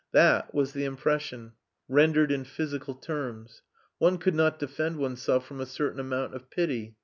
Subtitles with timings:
[0.13, 1.53] That was the impression,
[1.87, 3.61] rendered in physical terms.
[3.99, 6.95] One could not defend oneself from a certain amount of pity.